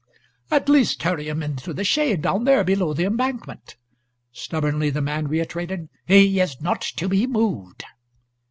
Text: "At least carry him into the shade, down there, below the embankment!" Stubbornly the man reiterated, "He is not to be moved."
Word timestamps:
"At 0.49 0.67
least 0.67 0.97
carry 0.97 1.29
him 1.29 1.43
into 1.43 1.75
the 1.75 1.83
shade, 1.83 2.23
down 2.23 2.43
there, 2.43 2.63
below 2.63 2.91
the 2.91 3.03
embankment!" 3.05 3.75
Stubbornly 4.31 4.89
the 4.89 4.99
man 4.99 5.27
reiterated, 5.27 5.89
"He 6.07 6.39
is 6.39 6.59
not 6.59 6.81
to 6.81 7.07
be 7.07 7.27
moved." 7.27 7.83